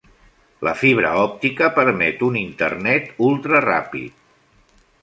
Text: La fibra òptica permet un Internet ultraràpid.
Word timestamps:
La 0.67 0.71
fibra 0.83 1.11
òptica 1.25 1.69
permet 1.77 2.25
un 2.29 2.41
Internet 2.43 3.17
ultraràpid. 3.31 4.21